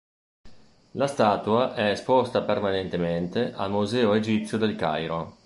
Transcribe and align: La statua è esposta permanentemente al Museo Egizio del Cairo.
La 0.93 1.05
statua 1.05 1.75
è 1.75 1.91
esposta 1.91 2.41
permanentemente 2.41 3.53
al 3.53 3.69
Museo 3.69 4.15
Egizio 4.15 4.57
del 4.57 4.75
Cairo. 4.75 5.37